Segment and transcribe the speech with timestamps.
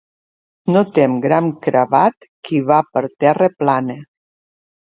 [0.75, 4.03] No tem gran crebant qui va per terra plana.